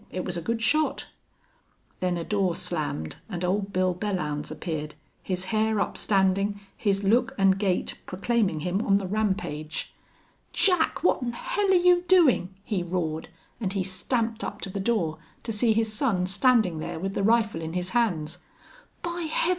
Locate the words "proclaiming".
8.07-8.61